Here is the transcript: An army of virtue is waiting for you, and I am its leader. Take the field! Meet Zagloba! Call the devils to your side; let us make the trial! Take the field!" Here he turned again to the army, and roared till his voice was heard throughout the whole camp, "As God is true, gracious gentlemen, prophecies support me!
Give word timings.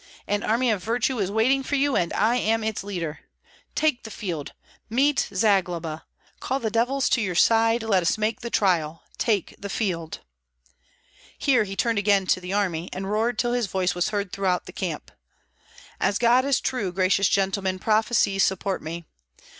An 0.25 0.41
army 0.41 0.71
of 0.71 0.83
virtue 0.83 1.19
is 1.19 1.29
waiting 1.29 1.61
for 1.61 1.75
you, 1.75 1.95
and 1.95 2.11
I 2.13 2.35
am 2.37 2.63
its 2.63 2.83
leader. 2.83 3.19
Take 3.75 4.01
the 4.03 4.09
field! 4.09 4.53
Meet 4.89 5.29
Zagloba! 5.31 6.05
Call 6.39 6.59
the 6.59 6.71
devils 6.71 7.07
to 7.09 7.21
your 7.21 7.35
side; 7.35 7.83
let 7.83 8.01
us 8.01 8.17
make 8.17 8.41
the 8.41 8.49
trial! 8.49 9.03
Take 9.19 9.53
the 9.59 9.69
field!" 9.69 10.21
Here 11.37 11.65
he 11.65 11.75
turned 11.75 11.99
again 11.99 12.25
to 12.25 12.41
the 12.41 12.51
army, 12.51 12.89
and 12.91 13.11
roared 13.11 13.37
till 13.37 13.53
his 13.53 13.67
voice 13.67 13.93
was 13.93 14.09
heard 14.09 14.31
throughout 14.31 14.65
the 14.65 14.73
whole 14.75 14.89
camp, 14.89 15.11
"As 15.99 16.17
God 16.17 16.45
is 16.45 16.59
true, 16.61 16.91
gracious 16.91 17.29
gentlemen, 17.29 17.77
prophecies 17.77 18.43
support 18.43 18.81
me! 18.81 19.05